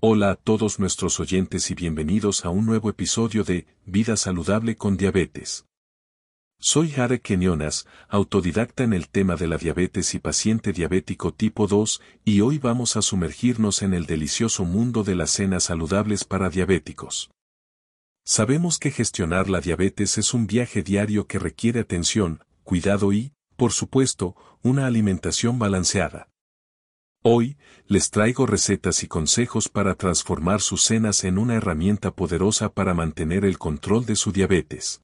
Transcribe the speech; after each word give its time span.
Hola 0.00 0.30
a 0.30 0.36
todos 0.36 0.78
nuestros 0.78 1.18
oyentes 1.18 1.72
y 1.72 1.74
bienvenidos 1.74 2.44
a 2.44 2.50
un 2.50 2.66
nuevo 2.66 2.88
episodio 2.88 3.42
de 3.42 3.66
Vida 3.84 4.16
Saludable 4.16 4.76
con 4.76 4.96
Diabetes. 4.96 5.66
Soy 6.60 6.90
Jare 6.90 7.20
Kenyonas, 7.20 7.84
autodidacta 8.08 8.84
en 8.84 8.92
el 8.92 9.08
tema 9.08 9.34
de 9.34 9.48
la 9.48 9.58
diabetes 9.58 10.14
y 10.14 10.20
paciente 10.20 10.72
diabético 10.72 11.34
tipo 11.34 11.66
2, 11.66 12.00
y 12.24 12.42
hoy 12.42 12.58
vamos 12.58 12.96
a 12.96 13.02
sumergirnos 13.02 13.82
en 13.82 13.92
el 13.92 14.06
delicioso 14.06 14.64
mundo 14.64 15.02
de 15.02 15.16
las 15.16 15.30
cenas 15.30 15.64
saludables 15.64 16.22
para 16.22 16.48
diabéticos. 16.48 17.32
Sabemos 18.24 18.78
que 18.78 18.92
gestionar 18.92 19.50
la 19.50 19.60
diabetes 19.60 20.16
es 20.16 20.32
un 20.32 20.46
viaje 20.46 20.84
diario 20.84 21.26
que 21.26 21.40
requiere 21.40 21.80
atención, 21.80 22.44
cuidado 22.62 23.12
y, 23.12 23.32
por 23.56 23.72
supuesto, 23.72 24.36
una 24.62 24.86
alimentación 24.86 25.58
balanceada. 25.58 26.28
Hoy, 27.22 27.58
les 27.86 28.10
traigo 28.10 28.46
recetas 28.46 29.02
y 29.02 29.08
consejos 29.08 29.68
para 29.68 29.96
transformar 29.96 30.60
sus 30.60 30.82
cenas 30.82 31.24
en 31.24 31.38
una 31.38 31.54
herramienta 31.56 32.14
poderosa 32.14 32.72
para 32.72 32.94
mantener 32.94 33.44
el 33.44 33.58
control 33.58 34.06
de 34.06 34.14
su 34.14 34.30
diabetes. 34.30 35.02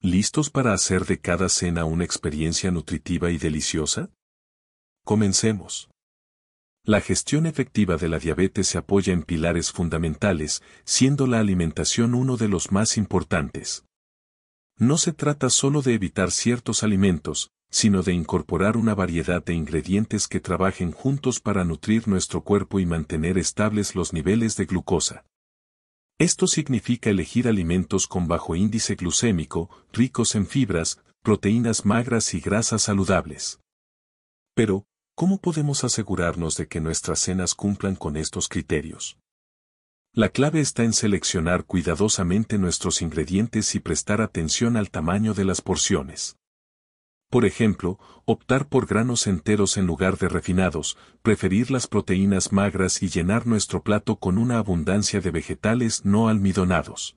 ¿Listos 0.00 0.50
para 0.50 0.74
hacer 0.74 1.06
de 1.06 1.18
cada 1.18 1.48
cena 1.48 1.86
una 1.86 2.04
experiencia 2.04 2.70
nutritiva 2.70 3.30
y 3.30 3.38
deliciosa? 3.38 4.10
Comencemos. 5.02 5.88
La 6.82 7.00
gestión 7.00 7.46
efectiva 7.46 7.96
de 7.96 8.10
la 8.10 8.18
diabetes 8.18 8.68
se 8.68 8.76
apoya 8.76 9.14
en 9.14 9.22
pilares 9.22 9.72
fundamentales, 9.72 10.62
siendo 10.84 11.26
la 11.26 11.38
alimentación 11.40 12.14
uno 12.14 12.36
de 12.36 12.48
los 12.48 12.70
más 12.70 12.98
importantes. 12.98 13.86
No 14.76 14.98
se 14.98 15.14
trata 15.14 15.48
solo 15.48 15.80
de 15.80 15.94
evitar 15.94 16.30
ciertos 16.30 16.82
alimentos, 16.82 17.53
sino 17.74 18.04
de 18.04 18.12
incorporar 18.12 18.76
una 18.76 18.94
variedad 18.94 19.44
de 19.44 19.52
ingredientes 19.52 20.28
que 20.28 20.38
trabajen 20.38 20.92
juntos 20.92 21.40
para 21.40 21.64
nutrir 21.64 22.06
nuestro 22.06 22.44
cuerpo 22.44 22.78
y 22.78 22.86
mantener 22.86 23.36
estables 23.36 23.96
los 23.96 24.12
niveles 24.12 24.56
de 24.56 24.66
glucosa. 24.66 25.24
Esto 26.16 26.46
significa 26.46 27.10
elegir 27.10 27.48
alimentos 27.48 28.06
con 28.06 28.28
bajo 28.28 28.54
índice 28.54 28.94
glucémico, 28.94 29.70
ricos 29.92 30.36
en 30.36 30.46
fibras, 30.46 31.02
proteínas 31.20 31.84
magras 31.84 32.32
y 32.34 32.38
grasas 32.38 32.82
saludables. 32.82 33.58
Pero, 34.54 34.86
¿cómo 35.16 35.38
podemos 35.38 35.82
asegurarnos 35.82 36.56
de 36.56 36.68
que 36.68 36.80
nuestras 36.80 37.18
cenas 37.18 37.56
cumplan 37.56 37.96
con 37.96 38.16
estos 38.16 38.48
criterios? 38.48 39.18
La 40.12 40.28
clave 40.28 40.60
está 40.60 40.84
en 40.84 40.92
seleccionar 40.92 41.64
cuidadosamente 41.64 42.56
nuestros 42.56 43.02
ingredientes 43.02 43.74
y 43.74 43.80
prestar 43.80 44.20
atención 44.20 44.76
al 44.76 44.90
tamaño 44.90 45.34
de 45.34 45.44
las 45.44 45.60
porciones. 45.60 46.36
Por 47.34 47.46
ejemplo, 47.46 47.98
optar 48.26 48.68
por 48.68 48.86
granos 48.86 49.26
enteros 49.26 49.76
en 49.76 49.86
lugar 49.86 50.18
de 50.18 50.28
refinados, 50.28 50.96
preferir 51.20 51.72
las 51.72 51.88
proteínas 51.88 52.52
magras 52.52 53.02
y 53.02 53.08
llenar 53.08 53.44
nuestro 53.48 53.82
plato 53.82 54.20
con 54.20 54.38
una 54.38 54.58
abundancia 54.58 55.20
de 55.20 55.32
vegetales 55.32 56.04
no 56.04 56.28
almidonados. 56.28 57.16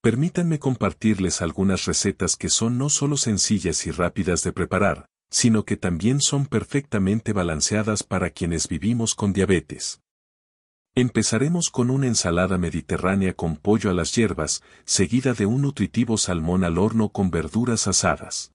Permítanme 0.00 0.60
compartirles 0.60 1.42
algunas 1.42 1.86
recetas 1.86 2.36
que 2.36 2.48
son 2.48 2.78
no 2.78 2.88
solo 2.88 3.16
sencillas 3.16 3.84
y 3.88 3.90
rápidas 3.90 4.44
de 4.44 4.52
preparar, 4.52 5.06
sino 5.28 5.64
que 5.64 5.76
también 5.76 6.20
son 6.20 6.46
perfectamente 6.46 7.32
balanceadas 7.32 8.04
para 8.04 8.30
quienes 8.30 8.68
vivimos 8.68 9.16
con 9.16 9.32
diabetes. 9.32 10.02
Empezaremos 10.94 11.70
con 11.70 11.90
una 11.90 12.06
ensalada 12.06 12.58
mediterránea 12.58 13.34
con 13.34 13.56
pollo 13.56 13.90
a 13.90 13.92
las 13.92 14.14
hierbas, 14.14 14.62
seguida 14.84 15.34
de 15.34 15.46
un 15.46 15.62
nutritivo 15.62 16.16
salmón 16.16 16.62
al 16.62 16.78
horno 16.78 17.08
con 17.08 17.32
verduras 17.32 17.88
asadas. 17.88 18.52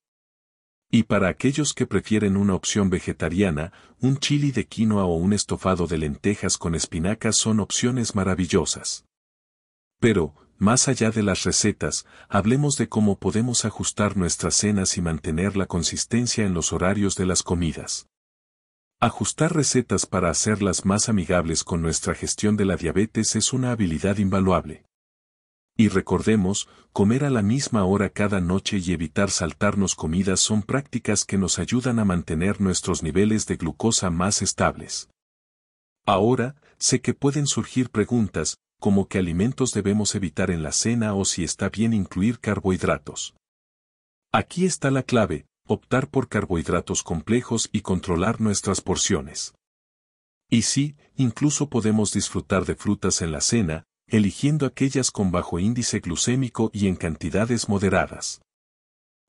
Y 0.94 1.04
para 1.04 1.30
aquellos 1.30 1.74
que 1.74 1.88
prefieren 1.88 2.36
una 2.36 2.54
opción 2.54 2.90
vegetariana, 2.90 3.72
un 4.02 4.18
chili 4.18 4.52
de 4.52 4.68
quinoa 4.68 5.06
o 5.06 5.16
un 5.16 5.32
estofado 5.32 5.88
de 5.88 5.98
lentejas 5.98 6.58
con 6.58 6.76
espinacas 6.76 7.38
son 7.38 7.62
opciones 7.62 8.14
maravillosas. 8.14 9.06
Pero, 10.02 10.36
más 10.58 10.90
allá 10.90 11.10
de 11.10 11.24
las 11.24 11.46
recetas, 11.46 12.06
hablemos 12.28 12.76
de 12.76 12.90
cómo 12.90 13.18
podemos 13.18 13.64
ajustar 13.64 14.18
nuestras 14.18 14.56
cenas 14.56 14.98
y 14.98 15.02
mantener 15.02 15.56
la 15.56 15.66
consistencia 15.66 16.46
en 16.46 16.54
los 16.54 16.74
horarios 16.74 17.16
de 17.16 17.26
las 17.26 17.42
comidas. 17.42 18.08
Ajustar 19.00 19.56
recetas 19.56 20.06
para 20.06 20.30
hacerlas 20.30 20.86
más 20.86 21.08
amigables 21.08 21.64
con 21.64 21.82
nuestra 21.82 22.16
gestión 22.16 22.58
de 22.58 22.66
la 22.66 22.76
diabetes 22.76 23.38
es 23.38 23.54
una 23.54 23.72
habilidad 23.72 24.18
invaluable. 24.18 24.84
Y 25.78 25.88
recordemos, 25.88 26.68
comer 26.94 27.24
a 27.24 27.30
la 27.30 27.42
misma 27.42 27.86
hora 27.86 28.10
cada 28.10 28.42
noche 28.42 28.78
y 28.78 28.92
evitar 28.92 29.32
saltarnos 29.32 29.96
comidas 29.96 30.40
son 30.40 30.64
prácticas 30.64 31.26
que 31.26 31.38
nos 31.38 31.60
ayudan 31.60 32.00
a 32.00 32.06
mantener 32.06 32.62
nuestros 32.62 33.04
niveles 33.04 33.48
de 33.48 33.56
glucosa 33.56 34.10
más 34.10 34.42
estables. 34.42 35.10
Ahora, 36.06 36.56
sé 36.78 37.02
que 37.02 37.14
pueden 37.14 37.48
surgir 37.48 37.90
preguntas, 37.90 38.58
como 38.80 39.08
qué 39.08 39.20
alimentos 39.20 39.74
debemos 39.74 40.16
evitar 40.16 40.50
en 40.50 40.64
la 40.64 40.72
cena 40.72 41.14
o 41.14 41.24
si 41.24 41.44
está 41.44 41.70
bien 41.70 41.94
incluir 41.94 42.40
carbohidratos. 42.40 43.36
Aquí 44.32 44.66
está 44.66 44.92
la 44.92 45.04
clave, 45.04 45.46
optar 45.68 46.10
por 46.10 46.28
carbohidratos 46.28 47.04
complejos 47.04 47.70
y 47.72 47.82
controlar 47.82 48.42
nuestras 48.42 48.82
porciones. 48.82 49.54
Y 50.50 50.64
sí, 50.64 50.96
incluso 51.16 51.70
podemos 51.70 52.12
disfrutar 52.12 52.66
de 52.66 52.76
frutas 52.76 53.22
en 53.22 53.32
la 53.32 53.42
cena, 53.42 53.84
eligiendo 54.12 54.66
aquellas 54.66 55.10
con 55.10 55.32
bajo 55.32 55.58
índice 55.58 56.02
glucémico 56.02 56.70
y 56.74 56.88
en 56.88 56.98
cantidades 56.98 57.70
moderadas. 57.70 58.42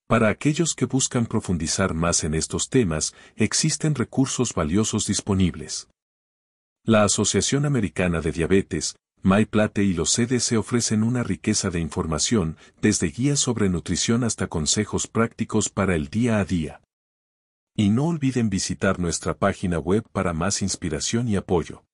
Para 0.09 0.29
aquellos 0.29 0.75
que 0.75 0.87
buscan 0.87 1.27
profundizar 1.27 1.95
más 1.95 2.25
en 2.25 2.35
estos 2.35 2.69
temas, 2.69 3.15
existen 3.37 3.95
recursos 3.95 4.53
valiosos 4.55 5.07
disponibles. 5.07 5.89
La 6.85 7.05
Asociación 7.05 7.65
Americana 7.65 8.21
de 8.21 8.33
Diabetes, 8.33 8.97
MyPlate 9.23 9.85
y 9.85 9.95
los 9.95 10.17
CDC 10.17 10.59
ofrecen 10.59 11.05
una 11.05 11.23
riqueza 11.23 11.71
de 11.71 11.79
información, 11.79 12.57
desde 12.81 13.07
guías 13.07 13.39
sobre 13.39 13.69
nutrición 13.69 14.25
hasta 14.25 14.49
consejos 14.49 15.07
prácticos 15.07 15.69
para 15.69 15.95
el 15.95 16.09
día 16.09 16.41
a 16.41 16.45
día. 16.45 16.81
Y 17.77 17.91
no 17.91 18.07
olviden 18.07 18.51
visitar 18.51 18.99
nuestra 18.99 19.35
página 19.35 19.79
web 19.79 20.05
para 20.11 20.33
más 20.33 20.61
inspiración 20.61 21.29
y 21.29 21.37
apoyo. 21.37 21.85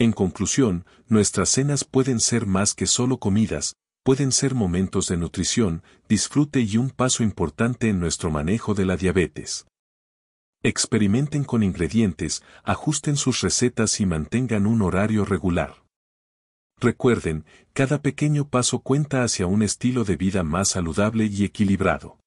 En 0.00 0.12
conclusión, 0.12 0.86
nuestras 1.08 1.50
cenas 1.50 1.84
pueden 1.84 2.20
ser 2.20 2.46
más 2.46 2.72
que 2.72 2.86
solo 2.86 3.18
comidas, 3.18 3.74
pueden 4.02 4.32
ser 4.32 4.54
momentos 4.54 5.08
de 5.08 5.18
nutrición, 5.18 5.82
disfrute 6.08 6.60
y 6.60 6.78
un 6.78 6.88
paso 6.88 7.22
importante 7.22 7.90
en 7.90 8.00
nuestro 8.00 8.30
manejo 8.30 8.72
de 8.72 8.86
la 8.86 8.96
diabetes. 8.96 9.66
Experimenten 10.62 11.44
con 11.44 11.62
ingredientes, 11.62 12.42
ajusten 12.64 13.16
sus 13.16 13.42
recetas 13.42 14.00
y 14.00 14.06
mantengan 14.06 14.66
un 14.66 14.80
horario 14.80 15.26
regular. 15.26 15.84
Recuerden, 16.80 17.44
cada 17.74 18.00
pequeño 18.00 18.48
paso 18.48 18.78
cuenta 18.78 19.22
hacia 19.22 19.46
un 19.46 19.62
estilo 19.62 20.04
de 20.04 20.16
vida 20.16 20.42
más 20.42 20.70
saludable 20.70 21.26
y 21.26 21.44
equilibrado. 21.44 22.18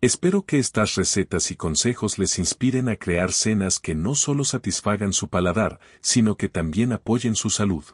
Espero 0.02 0.42
que 0.42 0.58
estas 0.58 0.96
recetas 0.96 1.52
y 1.52 1.56
consejos 1.56 2.18
les 2.18 2.40
inspiren 2.40 2.88
a 2.88 2.96
crear 2.96 3.32
cenas 3.32 3.78
que 3.78 3.94
no 3.94 4.16
solo 4.16 4.44
satisfagan 4.44 5.12
su 5.12 5.28
paladar, 5.28 5.78
sino 6.00 6.36
que 6.36 6.48
también 6.48 6.92
apoyen 6.92 7.36
su 7.36 7.50
salud. 7.50 7.84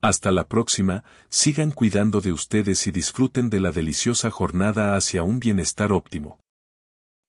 Hasta 0.00 0.30
la 0.30 0.46
próxima, 0.46 1.02
sigan 1.28 1.72
cuidando 1.72 2.20
de 2.20 2.32
ustedes 2.32 2.86
y 2.86 2.92
disfruten 2.92 3.50
de 3.50 3.60
la 3.60 3.72
deliciosa 3.72 4.30
jornada 4.30 4.94
hacia 4.94 5.24
un 5.24 5.40
bienestar 5.40 5.92
óptimo. 5.92 6.38